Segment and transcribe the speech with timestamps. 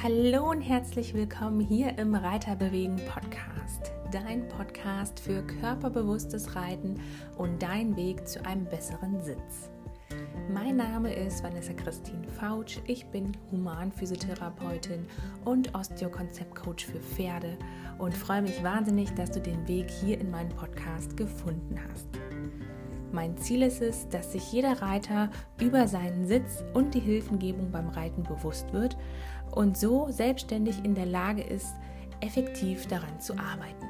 [0.00, 7.00] Hallo und herzlich willkommen hier im Reiterbewegen Podcast, dein Podcast für körperbewusstes Reiten
[7.36, 9.70] und dein Weg zu einem besseren Sitz.
[10.54, 15.04] Mein Name ist Vanessa Christine Fautsch, ich bin Humanphysiotherapeutin
[15.44, 17.58] und Osteokonzeptcoach für Pferde
[17.98, 22.06] und freue mich wahnsinnig, dass du den Weg hier in meinen Podcast gefunden hast.
[23.10, 27.88] Mein Ziel ist es, dass sich jeder Reiter über seinen Sitz und die Hilfengebung beim
[27.88, 28.98] Reiten bewusst wird
[29.50, 31.74] und so selbstständig in der Lage ist,
[32.20, 33.86] effektiv daran zu arbeiten.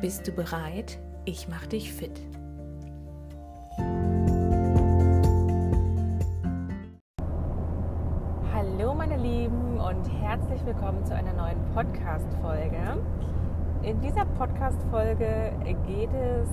[0.00, 0.98] Bist du bereit?
[1.24, 2.20] Ich mache dich fit.
[8.54, 13.02] Hallo meine Lieben und herzlich willkommen zu einer neuen Podcast-Folge.
[13.82, 15.52] In dieser Podcast-Folge
[15.86, 16.48] geht es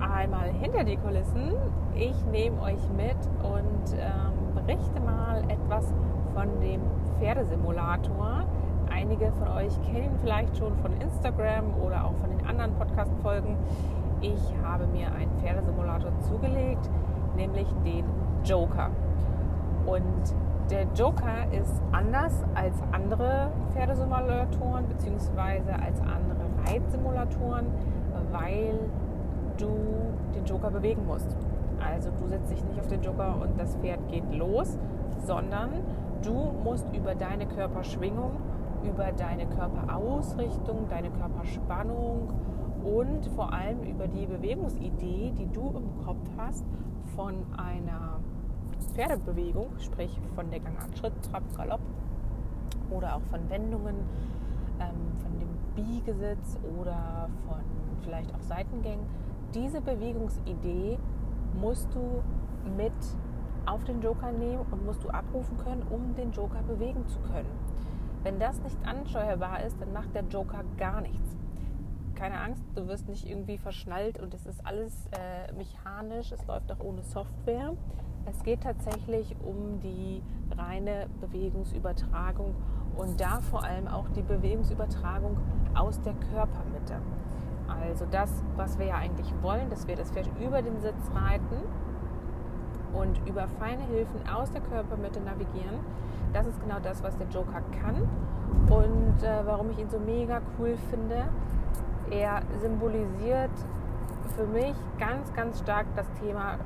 [0.00, 1.54] einmal hinter die Kulissen.
[1.94, 5.92] Ich nehme euch mit und ähm, berichte mal etwas
[6.34, 6.80] von dem
[7.18, 8.44] Pferdesimulator.
[8.92, 13.56] Einige von euch kennen ihn vielleicht schon von Instagram oder auch von den anderen Podcast-Folgen.
[14.20, 16.88] Ich habe mir einen Pferdesimulator zugelegt,
[17.36, 18.04] nämlich den
[18.44, 18.90] Joker.
[19.86, 20.34] Und
[20.70, 25.70] der Joker ist anders als andere Pferdesimulatoren bzw.
[25.72, 27.66] als andere Reitsimulatoren,
[28.32, 28.78] weil
[29.56, 29.68] du
[30.34, 31.36] den Joker bewegen musst.
[31.78, 34.78] Also du setzt dich nicht auf den Joker und das Pferd geht los,
[35.24, 35.70] sondern
[36.22, 38.32] du musst über deine Körperschwingung,
[38.84, 42.32] über deine Körperausrichtung, deine Körperspannung
[42.84, 46.64] und vor allem über die Bewegungsidee, die du im Kopf hast
[47.14, 48.20] von einer
[48.94, 51.80] Pferdebewegung, sprich von der Gangart, Schritt, Trab, Galopp
[52.90, 53.96] oder auch von Wendungen,
[54.80, 57.58] ähm, von dem Biegesitz oder von
[58.02, 59.04] vielleicht auch Seitengängen.
[59.56, 60.98] Diese Bewegungsidee
[61.58, 62.22] musst du
[62.76, 62.92] mit
[63.64, 67.48] auf den Joker nehmen und musst du abrufen können, um den Joker bewegen zu können.
[68.22, 71.36] Wenn das nicht ansteuerbar ist, dann macht der Joker gar nichts.
[72.14, 76.70] Keine Angst, du wirst nicht irgendwie verschnallt und es ist alles äh, mechanisch, es läuft
[76.70, 77.72] auch ohne Software.
[78.26, 80.22] Es geht tatsächlich um die
[80.54, 82.54] reine Bewegungsübertragung
[82.98, 85.38] und da vor allem auch die Bewegungsübertragung
[85.74, 87.00] aus der Körpermitte.
[87.68, 91.56] Also das, was wir ja eigentlich wollen, dass wir das Pferd über den Sitz reiten
[92.92, 95.80] und über feine Hilfen aus der Körpermitte navigieren.
[96.32, 98.08] Das ist genau das, was der Joker kann
[98.68, 101.28] und äh, warum ich ihn so mega cool finde.
[102.10, 103.50] Er symbolisiert
[104.36, 106.58] für mich ganz, ganz stark das Thema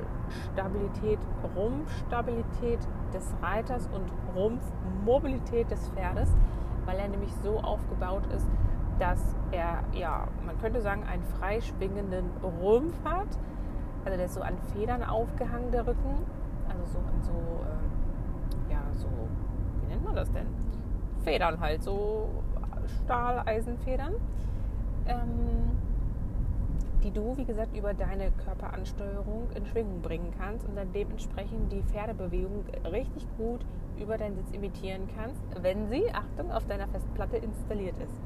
[0.52, 1.18] Stabilität,
[1.56, 2.80] Rumpfstabilität
[3.12, 6.30] des Reiters und Rumpfmobilität des Pferdes,
[6.84, 8.46] weil er nämlich so aufgebaut ist,
[9.00, 13.28] dass er, ja, man könnte sagen, einen freischwingenden Rumpf hat.
[14.04, 16.14] Also der ist so an Federn aufgehangen, der Rücken.
[16.68, 19.08] Also so an so, äh, ja, so,
[19.80, 20.46] wie nennt man das denn?
[21.24, 22.28] Federn halt, so
[23.04, 24.14] Stahleisenfedern.
[25.06, 25.78] Ähm,
[27.02, 31.82] die du, wie gesagt, über deine Körperansteuerung in Schwingung bringen kannst und dann dementsprechend die
[31.82, 33.64] Pferdebewegung richtig gut
[33.98, 38.20] über deinen Sitz imitieren kannst, wenn sie, Achtung, auf deiner Festplatte installiert ist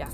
[0.00, 0.06] ja,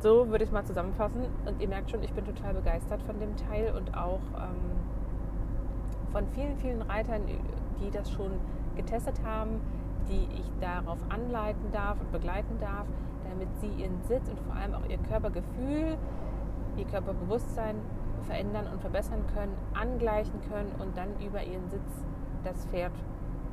[0.00, 1.24] so würde ich es mal zusammenfassen.
[1.46, 6.28] Und ihr merkt schon, ich bin total begeistert von dem Teil und auch ähm, von
[6.34, 7.22] vielen, vielen Reitern,
[7.80, 8.32] die das schon
[8.76, 9.60] getestet haben,
[10.08, 12.86] die ich darauf anleiten darf und begleiten darf,
[13.28, 15.96] damit sie ihren Sitz und vor allem auch ihr Körpergefühl,
[16.76, 17.76] ihr Körperbewusstsein
[18.26, 22.04] verändern und verbessern können, angleichen können und dann über ihren Sitz
[22.44, 22.92] das Pferd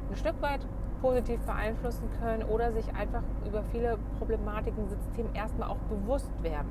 [0.09, 0.65] ein Stück weit
[1.01, 6.69] positiv beeinflussen können oder sich einfach über viele Problematiken im System erstmal auch bewusst werden.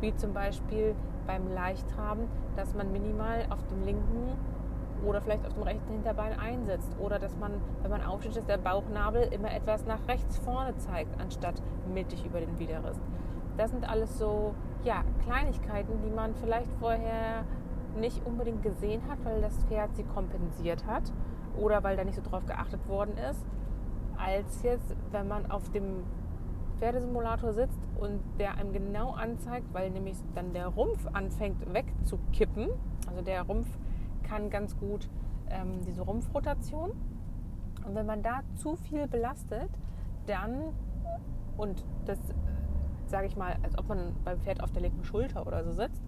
[0.00, 0.94] Wie zum Beispiel
[1.26, 4.36] beim Leichttraben, dass man minimal auf dem linken
[5.04, 8.58] oder vielleicht auf dem rechten Hinterbein einsetzt oder dass man, wenn man aufsteht, dass der
[8.58, 11.62] Bauchnabel immer etwas nach rechts vorne zeigt, anstatt
[11.92, 12.98] mittig über den Widerriss.
[13.56, 17.44] Das sind alles so ja, Kleinigkeiten, die man vielleicht vorher
[17.98, 21.12] nicht unbedingt gesehen hat, weil das Pferd sie kompensiert hat
[21.56, 23.44] oder weil da nicht so drauf geachtet worden ist,
[24.16, 26.04] als jetzt, wenn man auf dem
[26.78, 32.70] Pferdesimulator sitzt und der einem genau anzeigt, weil nämlich dann der Rumpf anfängt wegzukippen.
[33.08, 33.68] Also der Rumpf
[34.22, 35.08] kann ganz gut
[35.50, 36.90] ähm, diese Rumpfrotation.
[37.86, 39.70] Und wenn man da zu viel belastet,
[40.26, 40.72] dann,
[41.56, 42.18] und das
[43.06, 46.02] sage ich mal, als ob man beim Pferd auf der linken Schulter oder so sitzt,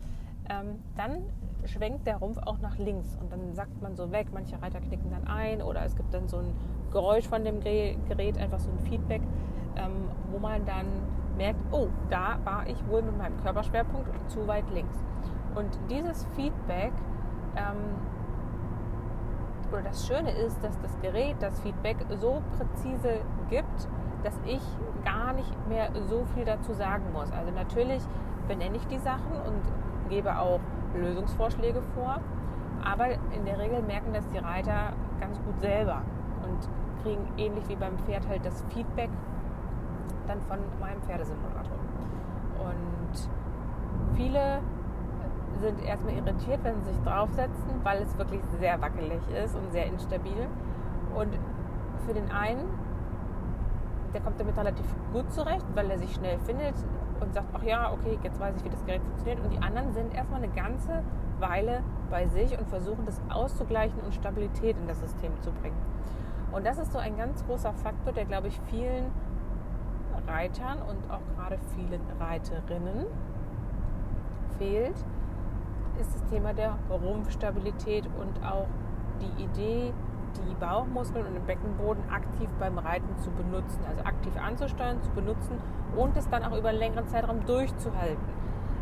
[0.49, 1.23] ähm, dann
[1.67, 4.29] schwenkt der Rumpf auch nach links und dann sackt man so weg.
[4.33, 6.53] Manche Reiter knicken dann ein oder es gibt dann so ein
[6.93, 9.23] Geräusch von dem Gerät, einfach so ein Feedback,
[9.77, 10.87] ähm, wo man dann
[11.37, 14.97] merkt, oh, da war ich wohl mit meinem Körperschwerpunkt zu weit links.
[15.55, 16.93] Und dieses Feedback,
[17.57, 17.97] ähm,
[19.73, 23.21] oder das Schöne ist, dass das Gerät das Feedback so präzise
[23.51, 23.89] gibt,
[24.23, 24.63] dass ich
[25.05, 27.31] gar nicht mehr so viel dazu sagen muss.
[27.33, 28.03] Also natürlich
[28.49, 29.63] benenne ich die Sachen und
[30.09, 30.61] gebe auch
[30.97, 32.21] Lösungsvorschläge vor,
[32.85, 36.03] aber in der Regel merken das die Reiter ganz gut selber
[36.45, 36.69] und
[37.03, 39.11] kriegen ähnlich wie beim Pferd halt das Feedback
[40.27, 41.79] dann von meinem Pferdesimulator.
[42.59, 43.29] Und
[44.17, 44.61] viele
[45.61, 49.87] sind erstmal irritiert, wenn sie sich draufsetzen, weil es wirklich sehr wackelig ist und sehr
[49.87, 50.49] instabil.
[51.15, 51.39] Und
[52.07, 52.69] für den einen,
[54.13, 56.75] der kommt damit relativ gut zurecht, weil er sich schnell findet
[57.21, 59.41] und sagt, ach ja, okay, jetzt weiß ich, wie das Gerät funktioniert.
[59.41, 61.03] Und die anderen sind erstmal eine ganze
[61.39, 65.77] Weile bei sich und versuchen das auszugleichen und Stabilität in das System zu bringen.
[66.53, 69.11] Und das ist so ein ganz großer Faktor, der, glaube ich, vielen
[70.27, 73.07] Reitern und auch gerade vielen Reiterinnen
[74.59, 74.97] fehlt,
[76.01, 78.67] ist das Thema der Rumpfstabilität und auch
[79.21, 79.93] die Idee,
[80.43, 85.59] die Bauchmuskeln und den Beckenboden aktiv beim Reiten zu benutzen, also aktiv anzusteuern, zu benutzen
[85.97, 88.25] und es dann auch über einen längeren Zeitraum durchzuhalten.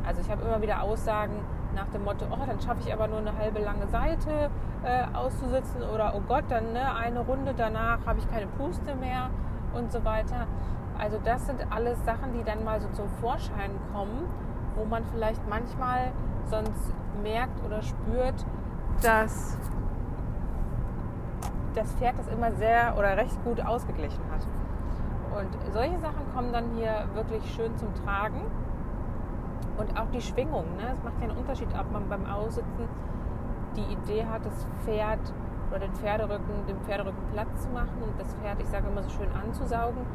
[0.07, 1.35] Also ich habe immer wieder Aussagen
[1.75, 4.51] nach dem Motto, oh, dann schaffe ich aber nur eine halbe lange Seite
[4.85, 9.31] äh, auszusitzen oder oh Gott, dann ne, eine Runde danach habe ich keine Puste mehr
[9.75, 10.47] und so weiter.
[10.99, 14.29] Also das sind alles Sachen, die dann mal so zum Vorschein kommen,
[14.77, 16.13] wo man vielleicht manchmal
[16.47, 18.45] sonst merkt oder spürt,
[19.03, 19.59] dass
[21.75, 24.47] das Pferd das immer sehr oder recht gut ausgeglichen hat.
[25.39, 28.41] Und solche Sachen kommen dann hier wirklich schön zum Tragen.
[29.77, 30.65] Und auch die Schwingung.
[30.77, 30.93] Ne?
[30.93, 32.89] Es macht ja einen Unterschied, ob man beim Aussitzen
[33.75, 35.19] die Idee hat, das Pferd
[35.71, 39.11] oder den Pferderücken, dem Pferderücken Platz zu machen und das Pferd, ich sage immer so
[39.11, 40.07] schön anzusaugen.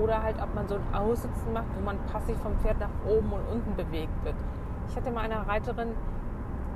[0.00, 3.32] Oder halt, ob man so ein Aussitzen macht, wo man passiv vom Pferd nach oben
[3.32, 4.36] und unten bewegt wird.
[4.88, 5.88] Ich hatte mal eine Reiterin,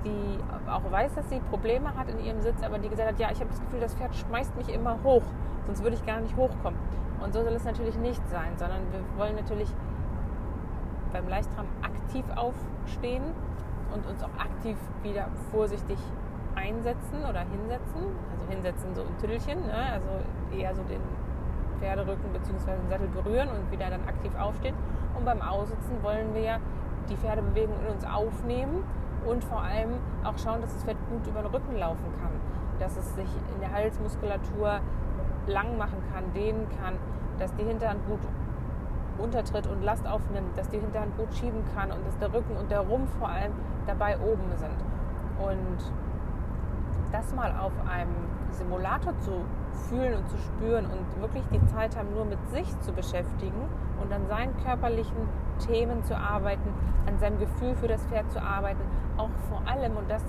[0.05, 0.39] die
[0.71, 3.39] auch weiß, dass sie Probleme hat in ihrem Sitz, aber die gesagt hat, ja, ich
[3.41, 5.23] habe das Gefühl, das Pferd schmeißt mich immer hoch,
[5.67, 6.79] sonst würde ich gar nicht hochkommen.
[7.23, 9.69] Und so soll es natürlich nicht sein, sondern wir wollen natürlich
[11.13, 13.23] beim Leichtram aktiv aufstehen
[13.95, 15.99] und uns auch aktiv wieder vorsichtig
[16.55, 18.03] einsetzen oder hinsetzen.
[18.33, 19.93] Also hinsetzen so ein Tüdelchen, ne?
[19.93, 20.09] also
[20.57, 21.01] eher so den
[21.79, 22.73] Pferderücken bzw.
[22.73, 24.75] den Sattel berühren und wieder dann aktiv aufstehen.
[25.17, 26.59] Und beim Aussitzen wollen wir
[27.09, 28.85] die Pferdebewegung in uns aufnehmen
[29.27, 29.91] und vor allem
[30.25, 32.33] auch schauen, dass das Pferd gut über den Rücken laufen kann,
[32.79, 34.81] dass es sich in der Halsmuskulatur
[35.47, 36.95] lang machen kann, dehnen kann,
[37.39, 38.21] dass die Hinterhand gut
[39.19, 42.71] untertritt und Last aufnimmt, dass die Hinterhand gut schieben kann und dass der Rücken und
[42.71, 43.53] der Rumpf vor allem
[43.87, 44.77] dabei oben sind.
[45.39, 45.93] Und
[47.13, 48.15] das mal auf einem
[48.51, 49.33] Simulator zu
[49.89, 53.69] fühlen und zu spüren und wirklich die Zeit haben, nur mit sich zu beschäftigen
[54.03, 55.29] und an seinen körperlichen
[55.67, 56.69] Themen zu arbeiten,
[57.07, 58.81] an seinem Gefühl für das Pferd zu arbeiten,
[59.17, 60.23] auch vor allem, und das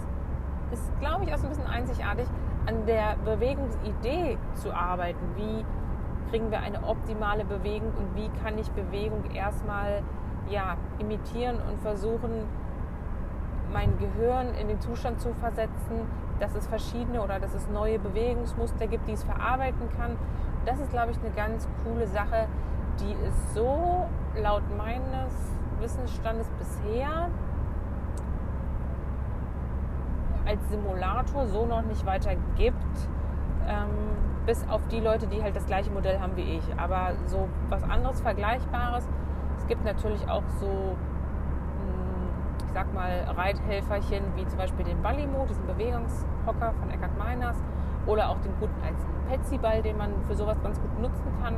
[0.72, 2.28] ist, glaube ich, auch so ein bisschen einzigartig,
[2.66, 5.20] an der Bewegungsidee zu arbeiten.
[5.36, 5.66] Wie
[6.30, 10.02] kriegen wir eine optimale Bewegung und wie kann ich Bewegung erstmal
[10.50, 12.32] ja, imitieren und versuchen,
[13.72, 16.08] mein Gehirn in den Zustand zu versetzen,
[16.40, 20.18] dass es verschiedene oder dass es neue Bewegungsmuster gibt, die es verarbeiten kann.
[20.66, 22.48] Das ist, glaube ich, eine ganz coole Sache,
[23.00, 24.08] die es so
[24.42, 25.34] laut meines
[25.80, 27.30] Wissensstandes bisher
[30.46, 32.76] als Simulator so noch nicht weiter gibt.
[33.68, 34.14] Ähm,
[34.46, 36.64] bis auf die Leute, die halt das gleiche Modell haben wie ich.
[36.78, 39.08] Aber so was anderes Vergleichbares.
[39.58, 45.46] Es gibt natürlich auch so, hm, ich sag mal, Reithelferchen wie zum Beispiel den Ballimo,
[45.48, 47.58] diesen Bewegungshocker von Eckhard Meiners.
[48.06, 48.98] Oder auch den guten alten
[49.30, 51.56] Petsy-Ball, den man für sowas ganz gut nutzen kann.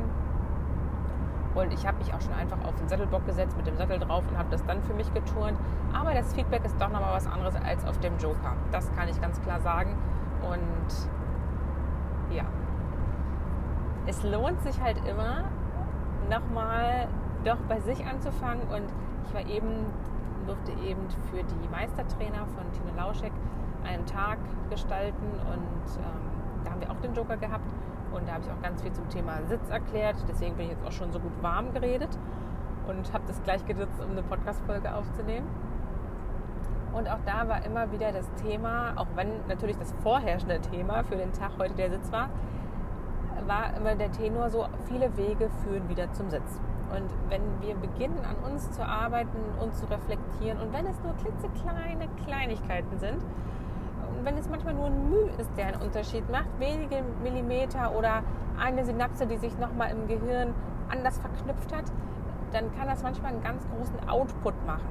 [1.56, 4.22] Und ich habe mich auch schon einfach auf den Sattelbock gesetzt mit dem Sattel drauf
[4.28, 5.58] und habe das dann für mich geturnt.
[5.92, 8.52] Aber das Feedback ist doch nochmal was anderes als auf dem Joker.
[8.72, 9.96] Das kann ich ganz klar sagen.
[10.42, 12.44] Und ja,
[14.06, 15.44] es lohnt sich halt immer,
[16.30, 17.08] nochmal
[17.44, 18.62] doch bei sich anzufangen.
[18.68, 18.92] Und
[19.26, 19.86] ich war eben,
[20.46, 23.32] durfte eben für die Meistertrainer von Tine Lauschek
[23.84, 27.72] einen Tag gestalten und ähm, da haben wir auch den Joker gehabt.
[28.12, 30.16] Und da habe ich auch ganz viel zum Thema Sitz erklärt.
[30.28, 32.18] Deswegen bin ich jetzt auch schon so gut warm geredet
[32.86, 35.46] und habe das gleich genutzt, um eine Podcast-Folge aufzunehmen.
[36.92, 41.16] Und auch da war immer wieder das Thema, auch wenn natürlich das vorherrschende Thema für
[41.16, 42.30] den Tag heute der Sitz war,
[43.46, 46.60] war immer der Tenor so, viele Wege führen wieder zum Sitz.
[46.90, 51.14] Und wenn wir beginnen, an uns zu arbeiten und zu reflektieren, und wenn es nur
[51.16, 53.22] klitzekleine Kleinigkeiten sind,
[54.26, 58.24] wenn es manchmal nur ein Mühe ist, der einen Unterschied macht, wenige Millimeter oder
[58.58, 60.52] eine Synapse, die sich nochmal im Gehirn
[60.88, 61.84] anders verknüpft hat,
[62.52, 64.88] dann kann das manchmal einen ganz großen Output machen.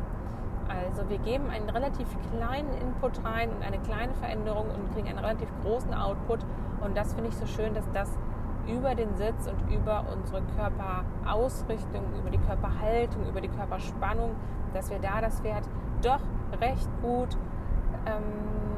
[0.69, 5.19] Also wir geben einen relativ kleinen Input rein und eine kleine Veränderung und kriegen einen
[5.19, 6.39] relativ großen Output.
[6.81, 8.09] Und das finde ich so schön, dass das
[8.67, 14.31] über den Sitz und über unsere Körperausrichtung, über die Körperhaltung, über die Körperspannung,
[14.73, 15.67] dass wir da das Pferd
[16.01, 16.21] doch
[16.61, 17.37] recht gut,
[18.05, 18.74] ähm,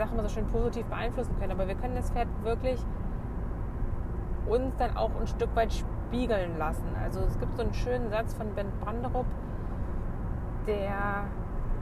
[0.00, 1.52] sage immer so schön, positiv beeinflussen können.
[1.52, 2.80] Aber wir können das Pferd wirklich
[4.46, 6.88] uns dann auch ein Stück weit spiegeln lassen.
[7.02, 9.26] Also es gibt so einen schönen Satz von Ben Branderup,
[10.66, 11.24] der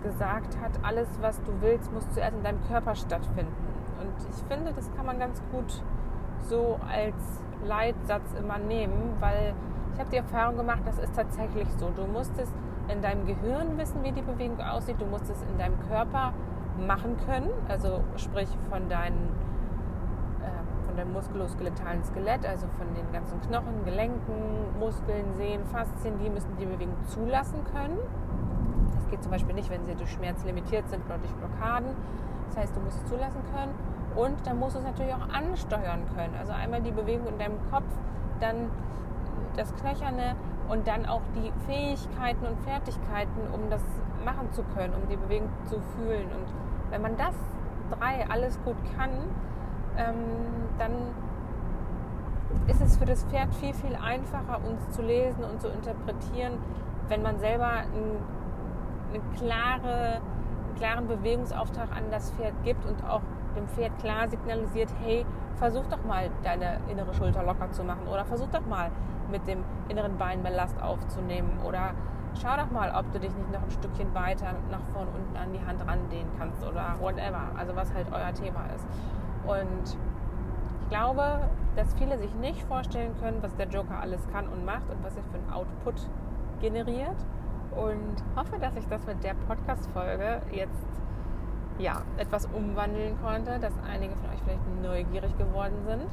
[0.02, 3.54] gesagt hat, alles, was du willst, muss zuerst in deinem Körper stattfinden.
[4.00, 5.82] Und ich finde, das kann man ganz gut
[6.48, 7.14] so als
[7.64, 9.54] Leitsatz immer nehmen, weil
[9.94, 11.90] ich habe die Erfahrung gemacht, das ist tatsächlich so.
[11.90, 12.52] Du musst es
[12.88, 15.00] in deinem Gehirn wissen, wie die Bewegung aussieht.
[15.00, 16.32] Du musst es in deinem Körper
[16.86, 19.30] machen können, also sprich von deinen
[20.98, 26.66] deinem muskuloskeletalen Skelett, also von den ganzen Knochen, Gelenken, Muskeln, Sehnen, Faszien, die müssen die
[26.66, 27.98] Bewegung zulassen können.
[28.96, 31.90] Das geht zum Beispiel nicht, wenn sie durch Schmerz limitiert sind oder durch Blockaden.
[32.48, 33.72] Das heißt, du musst es zulassen können
[34.16, 36.34] und dann musst du es natürlich auch ansteuern können.
[36.38, 37.86] Also einmal die Bewegung in deinem Kopf,
[38.40, 38.70] dann
[39.56, 40.34] das Knöcherne
[40.68, 43.82] und dann auch die Fähigkeiten und Fertigkeiten, um das
[44.24, 46.26] machen zu können, um die Bewegung zu fühlen.
[46.26, 47.34] Und wenn man das
[47.90, 49.10] drei alles gut kann,
[49.96, 50.14] ähm,
[50.78, 50.92] dann
[52.66, 56.58] ist es für das Pferd viel, viel einfacher, uns zu lesen und zu interpretieren,
[57.08, 58.18] wenn man selber ein,
[59.10, 63.22] eine klare, einen klaren Bewegungsauftrag an das Pferd gibt und auch
[63.56, 65.24] dem Pferd klar signalisiert, hey,
[65.56, 68.90] versuch doch mal deine innere Schulter locker zu machen oder versuch doch mal
[69.30, 71.92] mit dem inneren Bein mehr Last aufzunehmen oder
[72.40, 75.52] schau doch mal, ob du dich nicht noch ein Stückchen weiter nach vorne unten an
[75.52, 78.86] die Hand randehnen kannst oder whatever, also was halt euer Thema ist.
[79.46, 79.98] Und
[80.82, 81.40] ich glaube,
[81.76, 85.16] dass viele sich nicht vorstellen können, was der Joker alles kann und macht und was
[85.16, 86.08] er für einen Output
[86.60, 87.16] generiert.
[87.76, 90.86] Und hoffe, dass ich das mit der Podcast-Folge jetzt
[91.78, 96.10] ja, etwas umwandeln konnte, dass einige von euch vielleicht neugierig geworden sind.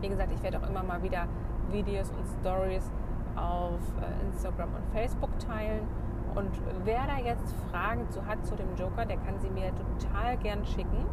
[0.00, 1.26] Wie gesagt, ich werde auch immer mal wieder
[1.70, 2.90] Videos und Stories
[3.38, 5.86] auf äh, Instagram und Facebook teilen.
[6.34, 6.50] Und
[6.84, 10.64] wer da jetzt Fragen zu hat zu dem Joker, der kann sie mir total gern
[10.64, 11.06] schicken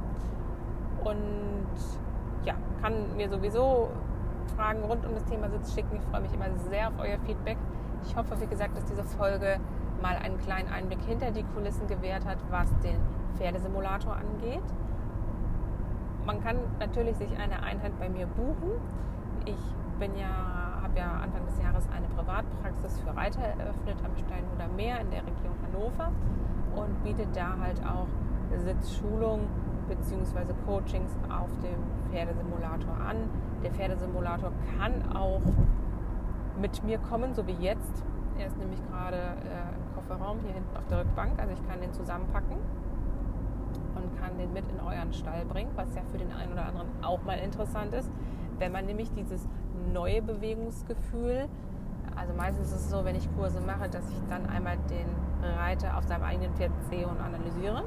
[1.04, 1.78] und
[2.44, 3.90] ja, kann mir sowieso
[4.56, 5.98] Fragen rund um das Thema Sitz schicken.
[5.98, 7.58] Ich freue mich immer sehr auf euer Feedback.
[8.04, 9.60] Ich hoffe, wie gesagt, dass diese Folge
[10.02, 13.00] mal einen kleinen Einblick hinter die Kulissen gewährt hat, was den
[13.38, 14.64] Pferdesimulator angeht.
[16.26, 18.72] Man kann natürlich sich eine Einheit bei mir buchen.
[19.46, 24.68] Ich bin ja, habe ja Anfang des Jahres eine Privatpraxis für Reiter eröffnet am Steinhuder
[24.76, 26.12] Meer in der Region Hannover
[26.76, 28.06] und bietet da halt auch
[28.56, 29.48] Sitzschulung
[29.90, 30.54] bzw.
[30.68, 33.18] Coachings auf dem Pferdesimulator an.
[33.64, 35.42] Der Pferdesimulator kann auch
[36.62, 38.06] mit mir kommen, so wie jetzt.
[38.38, 41.40] Er ist nämlich gerade äh, im Kofferraum hier hinten auf der Rückbank.
[41.40, 42.58] Also ich kann den zusammenpacken
[43.96, 46.90] und kann den mit in euren Stall bringen, was ja für den einen oder anderen
[47.02, 48.12] auch mal interessant ist,
[48.60, 49.48] wenn man nämlich dieses
[49.94, 51.48] neue Bewegungsgefühl,
[52.16, 55.08] also meistens ist es so, wenn ich Kurse mache, dass ich dann einmal den
[55.58, 57.84] Reiter auf seinem eigenen Pferd sehe und analysiere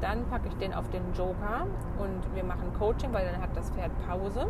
[0.00, 1.66] dann packe ich den auf den Joker
[1.98, 4.46] und wir machen Coaching, weil dann hat das Pferd Pause.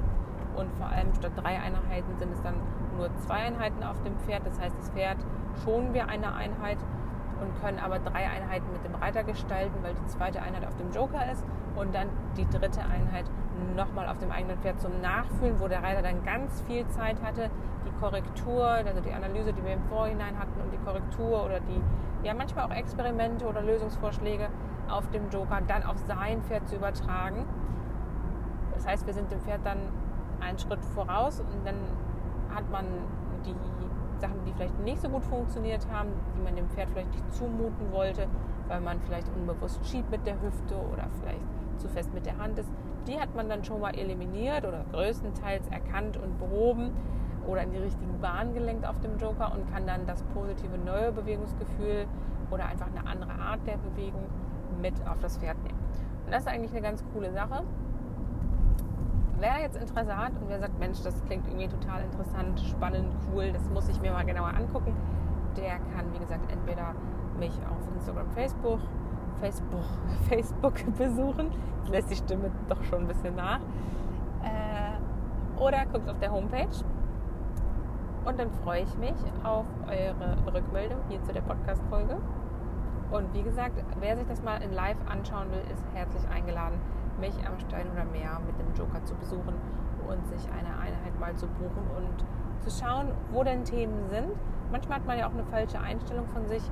[0.57, 2.55] Und vor allem statt drei Einheiten sind es dann
[2.97, 4.45] nur zwei Einheiten auf dem Pferd.
[4.45, 5.19] Das heißt, das Pferd
[5.65, 6.79] schonen wir eine Einheit
[7.41, 10.91] und können aber drei Einheiten mit dem Reiter gestalten, weil die zweite Einheit auf dem
[10.91, 11.45] Joker ist
[11.77, 13.27] und dann die dritte Einheit
[13.77, 17.51] nochmal auf dem eigenen Pferd zum Nachfühlen, wo der Reiter dann ganz viel Zeit hatte,
[17.87, 21.81] die Korrektur, also die Analyse, die wir im Vorhinein hatten und die Korrektur oder die,
[22.27, 24.49] ja manchmal auch Experimente oder Lösungsvorschläge
[24.89, 27.45] auf dem Joker dann auf sein Pferd zu übertragen.
[28.75, 29.79] Das heißt, wir sind dem Pferd dann
[30.41, 31.77] einen Schritt voraus und dann
[32.55, 32.87] hat man
[33.45, 33.55] die
[34.21, 37.93] Sachen, die vielleicht nicht so gut funktioniert haben, die man dem Pferd vielleicht nicht zumuten
[37.93, 38.27] wollte,
[38.67, 41.41] weil man vielleicht unbewusst schiebt mit der Hüfte oder vielleicht
[41.79, 42.71] zu fest mit der Hand ist,
[43.09, 46.93] die hat man dann schon mal eliminiert oder größtenteils erkannt und behoben
[47.47, 51.11] oder in die richtigen Bahn gelenkt auf dem Joker und kann dann das positive neue
[51.13, 52.07] Bewegungsgefühl
[52.51, 54.25] oder einfach eine andere Art der Bewegung
[54.81, 55.79] mit auf das Pferd nehmen.
[56.27, 57.65] Und das ist eigentlich eine ganz coole Sache.
[59.41, 63.53] Wer jetzt Interesse hat und wer sagt, Mensch, das klingt irgendwie total interessant, spannend, cool,
[63.53, 64.93] das muss ich mir mal genauer angucken,
[65.57, 66.95] der kann, wie gesagt, entweder
[67.39, 68.81] mich auf Instagram, Facebook,
[69.41, 69.85] Facebook,
[70.29, 71.51] Facebook besuchen.
[71.79, 73.61] Jetzt lässt die Stimme doch schon ein bisschen nach.
[74.43, 76.85] Äh, oder guckt auf der Homepage.
[78.25, 82.19] Und dann freue ich mich auf eure Rückmeldung hier zu der Podcast-Folge.
[83.11, 86.79] Und wie gesagt, wer sich das mal in live anschauen will, ist herzlich eingeladen,
[87.19, 89.55] mich am Stein oder Meer mit dem Joker zu besuchen
[90.09, 92.25] und sich eine Einheit mal zu buchen und
[92.63, 94.29] zu schauen, wo denn Themen sind.
[94.71, 96.63] Manchmal hat man ja auch eine falsche Einstellung von sich,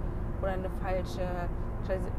[0.42, 1.22] oder ein falsche,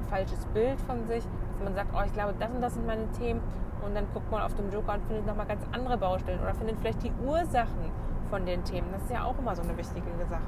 [0.10, 3.10] falsches Bild von sich, dass man sagt, oh, ich glaube, das und das sind meine
[3.12, 3.42] Themen
[3.86, 6.80] und dann guckt man auf dem Joker und findet nochmal ganz andere Baustellen oder findet
[6.80, 7.92] vielleicht die Ursachen
[8.30, 8.88] von den Themen.
[8.92, 10.42] Das ist ja auch immer so eine wichtige Sache.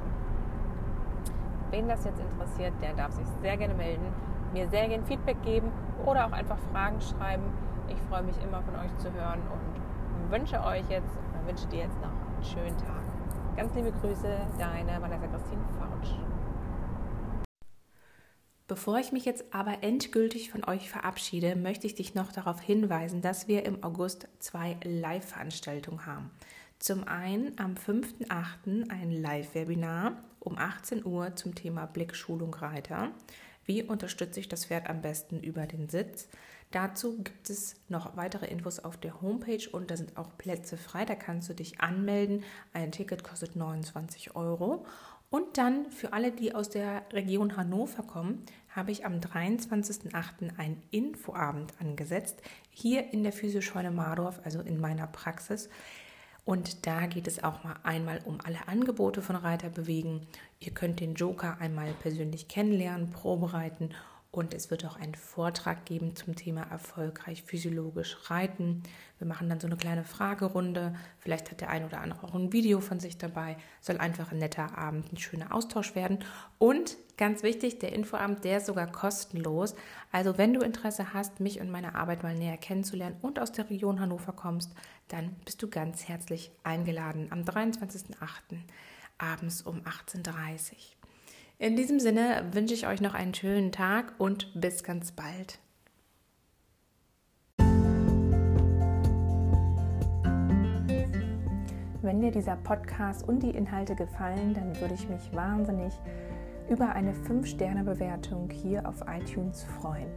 [1.70, 4.04] Wen das jetzt interessiert, der darf sich sehr gerne melden,
[4.52, 5.70] mir sehr gerne Feedback geben
[6.04, 7.44] oder auch einfach Fragen schreiben.
[7.88, 11.80] Ich freue mich immer von euch zu hören und wünsche euch jetzt, oder wünsche dir
[11.80, 13.00] jetzt noch einen schönen Tag.
[13.56, 16.29] Ganz liebe Grüße, deine Vanessa Christine Fautsch.
[18.70, 23.20] Bevor ich mich jetzt aber endgültig von euch verabschiede, möchte ich dich noch darauf hinweisen,
[23.20, 26.30] dass wir im August zwei Live-Veranstaltungen haben.
[26.78, 28.88] Zum einen am 5.8.
[28.88, 33.10] ein Live-Webinar um 18 Uhr zum Thema Blickschulung Reiter.
[33.64, 36.28] Wie unterstütze ich das Pferd am besten über den Sitz?
[36.70, 41.04] Dazu gibt es noch weitere Infos auf der Homepage und da sind auch Plätze frei.
[41.04, 42.44] Da kannst du dich anmelden.
[42.72, 44.86] Ein Ticket kostet 29 Euro.
[45.30, 50.58] Und dann für alle, die aus der Region Hannover kommen, habe ich am 23.08.
[50.58, 55.68] einen Infoabend angesetzt, hier in der Physioscheune Mardorf, also in meiner Praxis.
[56.44, 60.26] Und da geht es auch mal einmal um alle Angebote von Reiter bewegen.
[60.58, 63.90] Ihr könnt den Joker einmal persönlich kennenlernen, probereiten
[64.32, 68.84] und es wird auch einen Vortrag geben zum Thema erfolgreich physiologisch reiten.
[69.18, 70.94] Wir machen dann so eine kleine Fragerunde.
[71.18, 73.56] Vielleicht hat der ein oder andere auch ein Video von sich dabei.
[73.80, 76.20] Soll einfach ein netter Abend, ein schöner Austausch werden.
[76.58, 79.74] Und ganz wichtig, der Infoabend, der ist sogar kostenlos.
[80.12, 83.68] Also wenn du Interesse hast, mich und meine Arbeit mal näher kennenzulernen und aus der
[83.68, 84.70] Region Hannover kommst,
[85.08, 88.58] dann bist du ganz herzlich eingeladen am 23.08.
[89.18, 90.99] abends um 18.30 Uhr.
[91.60, 95.58] In diesem Sinne wünsche ich euch noch einen schönen Tag und bis ganz bald.
[102.00, 105.92] Wenn dir dieser Podcast und die Inhalte gefallen, dann würde ich mich wahnsinnig
[106.70, 110.08] über eine 5-Sterne-Bewertung hier auf iTunes freuen.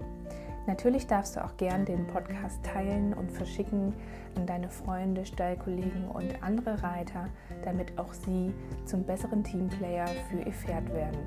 [0.65, 3.93] Natürlich darfst du auch gern den Podcast teilen und verschicken
[4.35, 7.27] an deine Freunde, Stallkollegen und andere Reiter,
[7.63, 8.53] damit auch sie
[8.85, 11.19] zum besseren Teamplayer für ihr Pferd werden.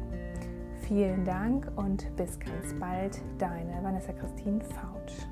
[0.89, 5.27] Vielen Dank und bis ganz bald, deine Vanessa Christine Fautsch.